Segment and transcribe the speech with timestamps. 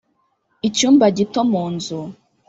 [0.67, 1.99] icyumba gito mu nzu